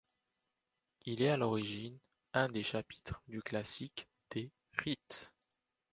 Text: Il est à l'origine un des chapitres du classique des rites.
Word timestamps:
Il 1.05 1.21
est 1.21 1.29
à 1.29 1.37
l'origine 1.37 1.99
un 2.33 2.49
des 2.49 2.63
chapitres 2.63 3.21
du 3.27 3.43
classique 3.43 4.07
des 4.31 4.49
rites. 4.73 5.31